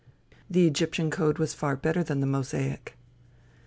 The 0.49 0.65
Egyptian 0.65 1.11
code 1.11 1.37
was 1.37 1.53
far 1.53 1.75
better 1.75 2.03
than 2.03 2.21
the 2.21 2.25
Mosaic. 2.25 2.97